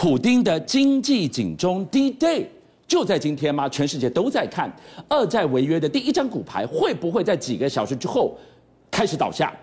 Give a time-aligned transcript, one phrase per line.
[0.00, 2.46] 普丁的经济警钟 D-Day
[2.88, 3.68] 就在今天吗？
[3.68, 4.74] 全世界都在看
[5.10, 8.34] 二债违约的第一张骨牌会不会在几个小时之后
[8.90, 9.54] 开始倒下？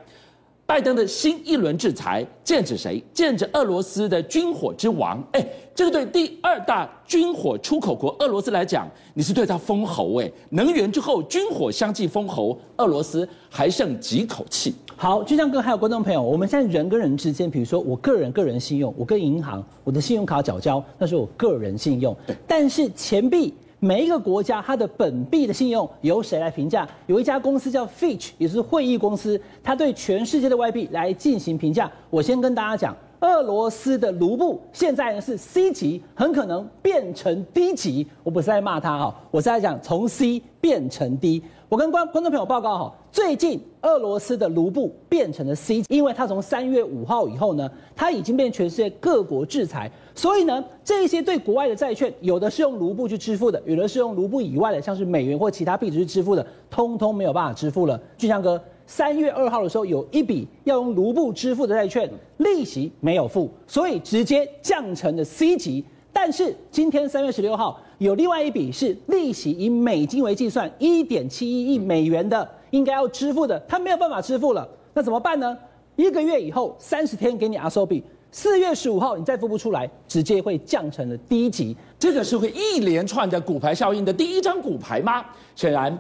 [0.67, 3.01] 拜登的新一轮制裁剑指谁？
[3.13, 5.25] 剑指俄罗斯的军火之王。
[5.31, 10.29] 哎，这个对第二大军火出口国俄罗斯来讲，你是对他封喉哎。
[10.49, 14.75] 能源之后，军火相继封喉，俄罗斯还剩几口气？
[14.97, 22.13] 好，就像哥还有观众朋友，我们现在人跟人之间，比如说我个人个人信用，我跟银行我的信用卡缴交，那是我个人信用。
[22.45, 23.53] 但是钱币。
[23.79, 26.87] 每一个国家它的本币的信用由谁来评价？
[27.05, 31.91] 有一家公司叫 Fitch，也是会议公司，它对全世界的外币来进行评价。
[32.09, 38.07] 我先跟大家讲，俄罗斯的卢布现在呢是 C 级，很可能变成 D 级。
[38.23, 41.43] 我不是在骂他哈，我是在讲从 C 变成 D。
[41.69, 57.99] 我跟观观众朋友报告哈，最近俄罗斯的卢布变成了 C，因为它从三月五号以后呢，它已经被全世界各国制裁，所以呢，这一些对国外的债券，有的是用卢布去支付的，有的是用卢布以外的，像是美元或其他币值去支付的，通通没有办法支付了。
[58.19, 62.07] 俊相哥，三月二号的时候，有一笔要用卢布支付的债券，
[62.37, 65.83] 利息没有付，所以直接降成了 C 级。
[66.13, 75.57] 但是今天三月十六号，有另外一笔是利息以美金为计算，一点七一亿美元的应该要支付的，他没有办法支付了，那怎么办呢？
[75.95, 81.75] 一个月以后三十天给你阿索币，四月十五号你再付不出来，直接会降成了低级。
[81.97, 85.25] 这个是会一连串的骨牌效应的第一张骨牌吗？
[85.55, 85.97] 显然，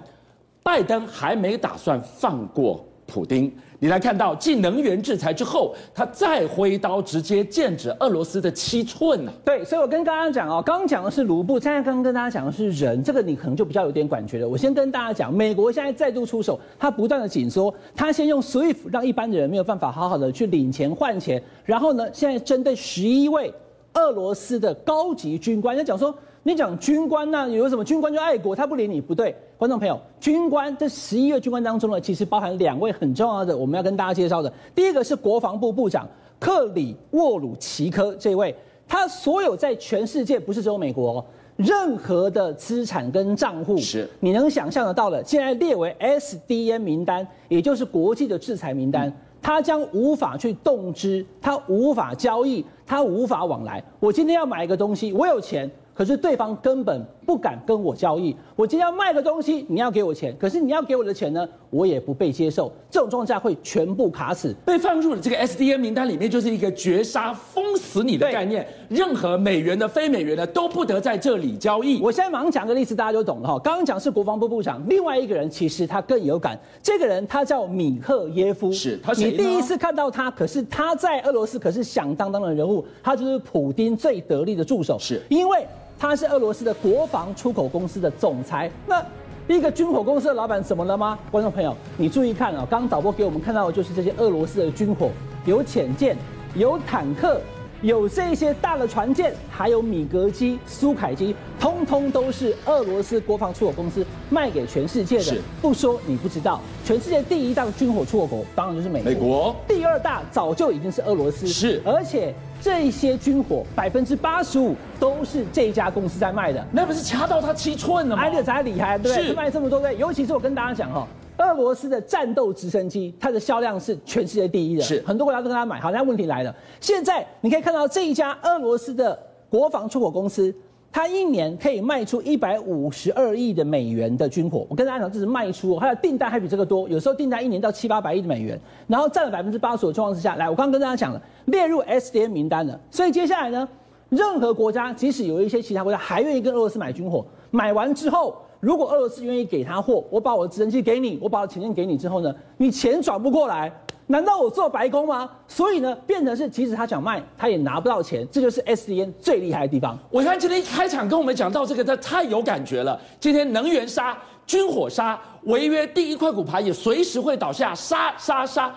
[0.61, 3.51] 拜登还没打算放过普丁。
[3.79, 9.45] 你来看到，继能源制裁之后，他再挥刀直接剑指俄罗斯的七寸呢、啊？
[9.45, 14.49] 对，所以我跟刚刚讲哦，刚刚讲的是卢布，现在刚刚跟大家讲的是人，这个你可能就比较有点感觉了。
[14.49, 23.53] 我先跟大家讲，美国现在再度出手，他不断的紧缩，他先用 SWIFT 让一般的人没有办法好好的去领钱换钱，然后呢，现在针对十一位
[23.93, 26.13] 俄罗斯的高级军官，要讲说。
[26.47, 27.49] 你讲军官呢？
[27.49, 28.55] 有什么军官就爱国？
[28.55, 34.49] 他不理你不对，观众朋友，军官这十一位军官当中呢，其实包含两位很重要的，我们要跟大家介绍的。
[34.73, 36.07] 第一个是国防部部长
[36.39, 38.55] 克里沃鲁奇科这位，
[38.87, 41.21] 他所有在全世界不是只有美国，
[41.57, 49.11] 任何的资产跟账户，是你能想象得到的，现在列为 SDN 名单，也就是国际的制裁名单，
[49.41, 53.83] 他将无法去动之，他无法交易，他无法往来。
[53.99, 55.69] 我今天要买一个东西，我有钱。
[55.97, 58.35] 可是对方根本不敢跟我交易。
[58.55, 62.71] 我今天要卖个东西，你要给我钱，可是你要给我的钱呢，我也不被接受。
[62.91, 68.67] 这种状况下会全部卡死，被放入了这个 SDN 名单里面，就是一个绝杀、封死你的概念。
[68.89, 71.99] 任何美元的、非美元的都不得在这里交易。
[71.99, 73.59] 我现在马上讲个例子，大家就懂了哈。
[73.63, 76.59] 刚刚讲是国防部部长，另外一个人其实他更有感。
[76.83, 79.31] 这个人他叫米赫耶夫，是他谁？
[79.31, 85.65] 你第一次看到他，可是他在俄罗斯可是响当当的人物，他就是普丁最得力的助手，是因为。
[85.99, 88.69] 他是俄罗斯的国防出口公司的总裁。
[88.85, 89.03] 那
[89.47, 91.17] 一个军火公司的老板怎么了吗？
[91.31, 92.67] 观众朋友，你注意看啊！
[92.69, 95.09] 刚刚导播给我们看到的就是这些俄罗斯的军火，
[95.45, 96.17] 有潜舰，
[96.53, 97.39] 有坦克，
[97.81, 105.37] 有这些大的船舰，还有米格机、苏凯机，通通都是俄罗斯国防出口公司卖给全世界的。
[105.61, 109.11] 不说你不知道，全世界第一大军火出口国当然就是美国。
[109.11, 111.47] 美国第二大早就已经是俄罗斯。
[111.47, 112.33] 是，而且。
[112.59, 118.23] 这些军火百分之八十五都是这家公司在卖的，那不是掐到他七寸了吗？
[118.23, 119.33] 挨着才厉害，对不对？
[119.33, 119.95] 卖这么多，对。
[119.95, 125.79] 尤其是我跟大家讲哈，俄罗斯的战斗直升机，它的销量是全世界第一的，是很多国家都跟他买。
[125.79, 129.17] 好，那问题来了，现在你可以看到这一家俄罗斯的
[129.49, 130.53] 国防出口公司。
[130.89, 143.67] 它一年可以卖出一百五十二亿的美元的军火，我跟大家讲，这是卖出，它的订单还比这个多，有时候订单一年到七八百亿的美元，然后占了百分之八十的状况之下，来，我刚刚跟大家讲了，列入 SDN 名单了，所以接下来呢，
[144.09, 153.71] 任何国家，即使有一些其他国家还愿意跟俄罗斯买军火，买完之后，如果俄罗斯愿意给他货，我把我的直升机给你，我把我的潜舰给你之后呢，你钱转不过来。
[154.09, 155.29] 难道我做白工吗？
[155.49, 158.25] 所以呢，变成是即使他想卖，他也拿不到钱。
[158.31, 159.99] 这就是 SDN 最厉害的地方。
[160.09, 162.97] 我看今天一开场跟我们讲到这个，他太有感觉了。
[163.19, 168.73] 今天能源杀、军火杀、违约第一块骨牌也随时会倒下，杀杀杀。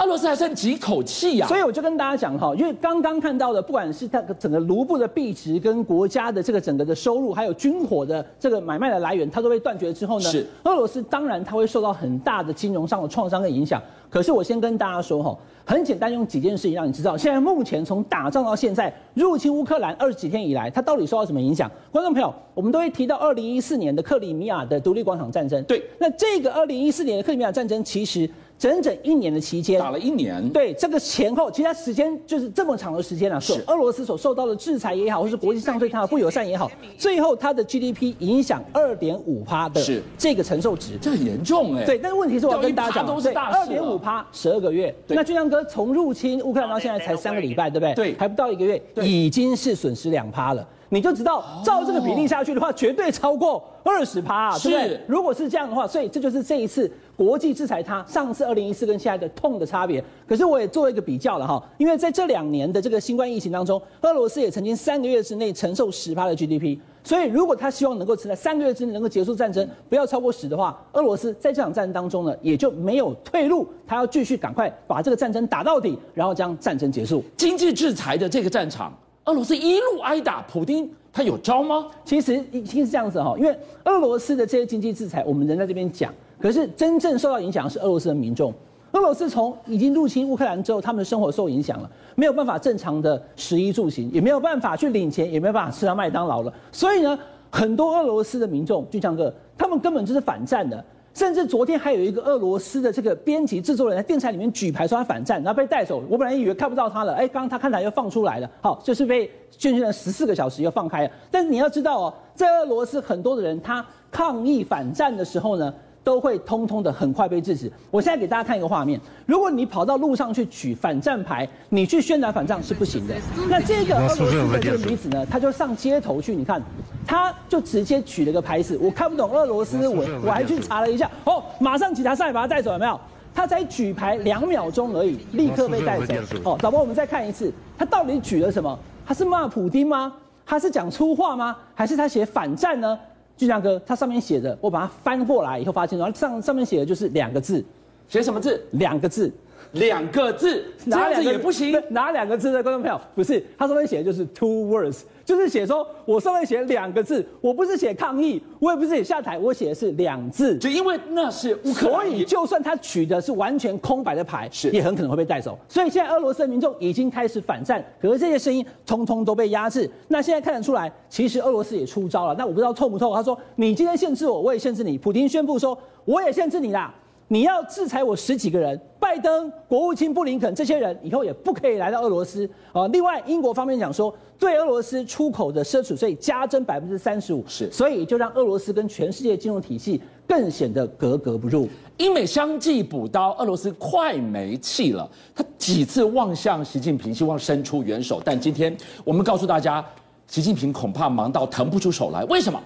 [0.00, 1.48] 俄罗斯还剩几口气呀、啊？
[1.48, 13.80] 所以我就跟大家讲哈，因为刚刚看到的，不管是它整个卢布的币值跟国家的这个整个的收入，还有军火的这个买卖的来源，它都被断绝之后呢，是俄罗斯当然它会受到很大的金融上的创伤跟影响。
[14.08, 15.36] 可是我先跟大家说哈，
[15.66, 21.70] 很简单，用几件事情让你知道，现在目前从打仗到现在入侵乌克兰二十几天以来，它到底受到什么影响？
[21.92, 25.62] 观众朋友，我们都会提到二零一四年的克里米亚的独立广场战争。
[25.64, 28.28] 对，那这个二零一四年的克里米亚战争其实。
[28.60, 30.46] 整整一年的期间，打了一年。
[30.50, 33.64] 对，这个前后，其实它时间就是这么长的时间啊，是。
[33.66, 39.80] 俄罗斯所受到的制裁也好，或是国际上对它的不友善也好，最后它的 GDP 影响二点五趴的
[40.18, 41.86] 这个承受值，这很严重哎。
[41.86, 43.08] 对，但是问题是我要跟大家讲，
[43.50, 47.94] 二点五趴十二个月，那俊亮哥从入侵乌克兰到现在才三个礼拜，对不对？
[47.94, 50.68] 对，还不到一个月，已经是损失两趴了。
[50.92, 55.00] 你就知道，照这个比例下去的话，绝对超过二十趴，啊，对不对？
[55.06, 60.02] 如果是这样的话，所以这就是这一次国际制裁它上次二零一四跟现在的痛的差别。
[60.26, 66.76] 可是我也做一个比较了哈，因为在这两年的这个新冠疫情当中，俄罗斯也曾经三个月之内承受十趴的 GDP。
[67.04, 77.22] 所以如果他希望能够在三个月之内能够结束战争，不要超过十的话，俄罗斯在这场战争当中呢，也就没有退路，他要继续赶快把这个战争打到底，然后将战争结束。
[77.36, 78.92] 经济制裁的这个战场。
[79.24, 81.86] 俄罗斯一路挨打，普京他有招吗？
[82.04, 88.52] 其实已经是这样子哈，因为俄罗斯的这些经济制裁，我们人在这边讲，可是真正受到影响是俄罗斯的民众。
[88.92, 96.52] 俄罗斯从已经入侵乌克兰之后，他们的生活受影响了，没有办法正常的食衣住行，也没有办法去领钱，也没有办法吃到麦当劳了。
[96.72, 97.16] 所以呢，
[97.50, 100.84] 很多俄罗斯的民众，俊相哥，他们根本就是反战的。
[101.12, 106.02] 甚至昨天还有一个俄罗斯的这个编辑制作人，在电视台里面举牌说他反战，然后被带走。
[106.08, 111.10] 我本来以为看不到他了，哎，刚刚他看台又放出来了，好，就是被圈禁了十四个小时又放开了。
[111.30, 117.70] 但是你要知道哦，在俄罗斯很多的人他抗议反战的时候呢，都会通通的很快被制止。
[117.90, 123.14] 我现在给大家看一个画面，如果你跑到路上去举反战牌，你去宣传反战是不行的。
[123.48, 126.62] 那这个俄罗斯的这个女子呢，她就上街头去，你看，
[127.06, 132.98] 她就直接举了个牌子，我看不懂俄罗斯文，我还去查了一下，哦，马上警察上来把她带走，有没有？
[133.32, 136.14] 她才举牌两秒钟而已，立刻被带走。
[136.44, 138.76] 哦，导播，我们再看一次，她到底举了什么？
[139.06, 140.12] 她是骂普丁吗？
[140.44, 141.56] 她是讲粗话吗？
[141.74, 142.98] 还是她写反战呢？
[143.40, 147.64] 俊相哥，它上面写的，我把它翻过来以后发现，然后上上面写的就是两个字，
[148.06, 148.62] 写什么字？
[148.72, 149.32] 两个字，
[149.72, 151.80] 两个字，哪两个也不行？
[151.90, 153.00] 哪两个字的观众朋友？
[153.14, 155.02] 不是，他上面写的就是 two words。
[155.22, 160.58] 就是写说，我上面写两个字，我不是写抗议，我也不是写下台，我写的是两字。
[160.58, 165.56] 就因为那是乌克兰，所以就算他取的是完全空白的牌，是也很可能会被带走。
[165.68, 169.88] 所以现在俄罗斯的民众已经开始反战，可是这些声音通通都被压制。
[170.08, 172.34] 那现在看得出来，其实俄罗斯也出招了。
[172.36, 173.14] 那我不知道透不透？
[173.14, 176.92] 他说：“你今天限制我，我也限制你。”普京宣布说：“我也限制你啦。”
[177.32, 182.88] 你要制裁我十几个人，拜登、国务卿布林肯这些人以后也不可以来到俄罗斯啊。
[182.88, 191.68] 另外，英国方面讲说，对俄罗斯出口的奢侈税加征百分之三十五，是，所以就让俄罗斯跟全世界金融体系更显得格格不入。
[191.98, 195.08] 英美相继补刀，俄罗斯快没气了。
[195.32, 199.84] 他几次望向习近平，希望伸出援手，但今天我们告诉大家，
[200.26, 202.24] 习近平恐怕忙到腾不出手来。
[202.24, 202.60] 为什么？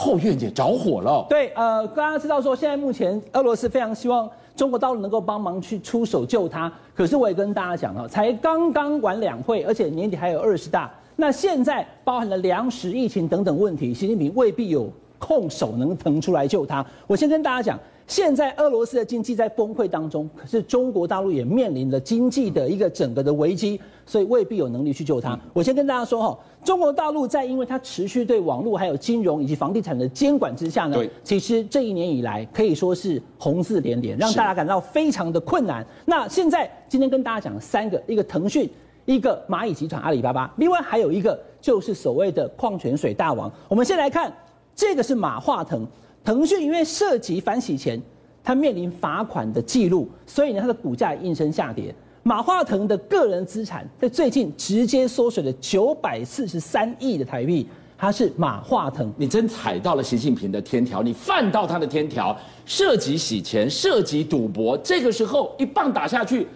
[0.00, 1.26] 后院也着火了。
[1.28, 6.72] 对，呃，大家知道说，现在目前俄罗斯非常希望中国大陆能够帮忙去出手救他。
[6.94, 16.86] 可是我也跟大家讲了，才刚刚完两会，而且年底还有二十大，那现在包含了粮食、疫情等等问题，习近平未必有空手能腾出来救他。
[17.08, 17.76] 我先跟大家讲。
[18.08, 25.38] 现在俄罗斯的经济在崩溃当中，可是中国大陆也面临着经济的一个整个的危机，所以未必有能力去救它。
[25.52, 35.86] 我先跟大家说哈，中国大陆在因为它持续对网络还有金融以及房地产的监管之下呢，其实这一年以来可以说是红字连连，让大家感到非常的困难。
[36.06, 38.66] 那现在今天跟大家讲三个，一个腾讯，
[39.04, 43.52] 一个蚂蚁集团阿里巴巴，另外还有一个就是所谓的矿泉水大王。
[43.68, 44.32] 我们先来看
[44.74, 45.86] 这个是马化腾。
[46.28, 47.98] 腾讯因为涉及反洗钱，
[48.44, 51.94] 它面临罚款的记录，所以呢，它的股价应声下跌。
[52.22, 57.66] 马化腾的个人资产在最近直接缩水了九百四十三亿的台币。
[57.96, 66.46] 他是马化腾，你真踩到了习近平的天条，你犯到他的天条，涉及洗钱，涉及赌博，这个时候一棒打下去。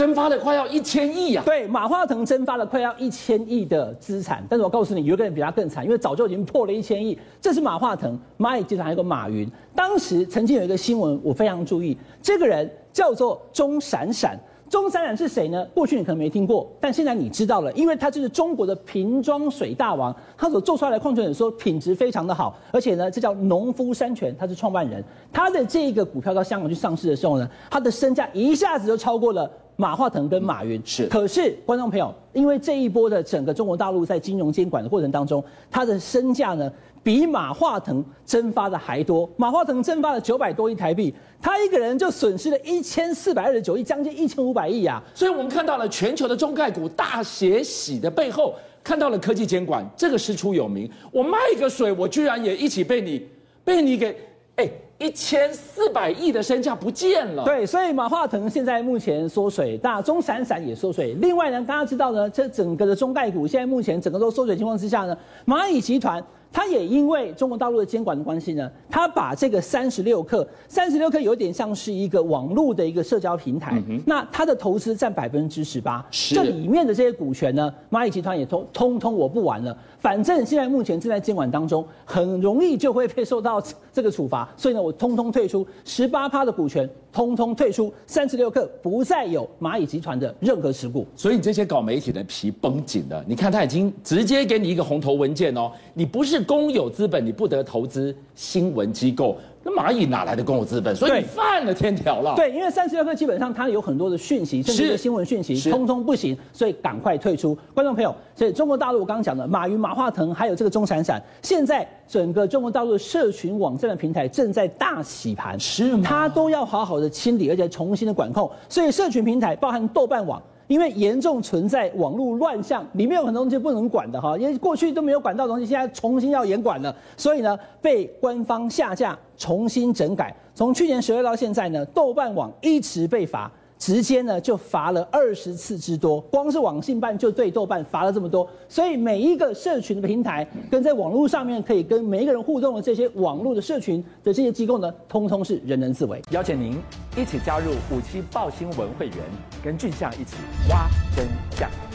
[0.00, 1.42] 蒸发了快要一千亿啊！
[1.44, 7.18] 对，马化腾蒸发了快要一千亿的资产，但是我告诉你，有一个人比他更惨，因为早就已经破了一千亿。
[7.38, 9.46] 这是马化腾，蚂蚁集团还有个马云。
[9.74, 14.40] 当时曾经有一个新闻，我非常注意，这个人叫做钟闪闪。
[14.70, 15.66] 钟闪闪是谁呢？
[15.74, 25.04] 过去你可能没听过，但现在你知道了，因为他就是中国的瓶装水大王，他所做出来的矿泉水说品质非常的好，而且呢，这叫农夫山泉，他是创办人。
[25.30, 29.50] 他的这个股票到香港去上市的时候呢，他的身价一下子就超过了。
[29.80, 36.70] 马化腾跟马云是，可是观众朋友，因为这一波的整个中国大陆在金融监管的过程当中，他的身价呢
[37.02, 39.26] 比马化腾蒸发的还多。
[39.38, 45.02] 马化腾蒸发了九百多亿台币，他一个人就损失了一千四百二十九亿，将近一千五百亿啊！
[45.14, 50.90] 所以我们看到了全球的中概股大血洗的背后，看到了科技监管这个师出有名。
[51.10, 53.26] 我卖个水，我居然也一起被你
[53.64, 54.14] 被你给。
[54.56, 54.68] 哎，
[55.00, 57.42] 一千四百亿的身价不见了。
[57.42, 61.14] 对，所以马化腾现在目前缩水，大中闪闪也缩水。
[61.14, 65.16] 另外呢，大家知道呢，这整个的中概股现在目前整个都缩水情况之下呢，
[65.46, 66.22] 蚂蚁集团。
[66.52, 91.06] 他也因为中国大陆的监管的关系呢，他把这个三十六氪，三十六氪有点像是一个网络的一个社交平台，嗯、那他的投资占百分之十八，这里面的这些股权呢，蚂蚁集团也通通通我不玩了，反正现在目前正在监管当中，很容易就会被受到这个处罚，所以呢，我通通退出十八趴的股权，通通退出三十六氪，不再有蚂蚁集团的任何持股。
[91.14, 96.40] 所以你这些搞媒体的皮绷紧了，你看他已经直接给你一个红头文件哦，你不是。
[96.50, 99.36] 公有资本，你不得投资新闻机构。
[99.62, 100.96] 那蚂蚁哪来的公有资本？
[100.96, 102.34] 所以你犯了天条了。
[102.34, 107.54] 对，因为三十六氪基本上它有很多的讯息，甚至是新闻讯息，通通不行，所以赶快退出。
[107.74, 116.02] 观众朋友，所以中国大陆我刚刚讲的马云、马化腾，还有这个钟闪闪，现在整个中国大陆的社群网站的平台正在大洗盘，是吗？
[116.04, 118.50] 它都要好好的清理，而且重新的管控。
[118.68, 120.42] 所以社群平台包含豆瓣网。
[120.70, 130.32] 因为严重存在网络乱象，里面有很多东西不能管的哈，因为过去都没有管到的东西，现在重新要严管了，所以呢，被官方下架，重新整改。
[130.54, 133.50] 从去年十月到现在呢，豆瓣网一直被罚。
[133.80, 146.20] 直接呢就罚了二十次之多，光是网信办就对豆瓣罚了这么多，所以每一个社群的平台跟在网络上面可以跟每一个人互动的这些网络的社群的这些机构呢，通通是人人自危。
[146.30, 146.76] 邀请您
[147.16, 149.16] 一起加入五七报新闻会员，
[149.64, 150.36] 跟俊相一起
[150.68, 151.89] 挖真相。